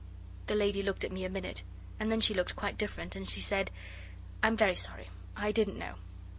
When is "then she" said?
2.11-2.33